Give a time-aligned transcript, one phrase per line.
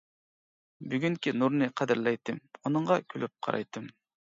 [0.93, 3.93] بۈگۈنكى نۇرنى قەدىرلەيتتىم، ئۇنىڭغا كۈلۈپ قارايتتىم.